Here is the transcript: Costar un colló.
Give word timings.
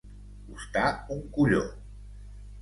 Costar 0.51 0.85
un 1.17 1.21
colló. 1.37 1.61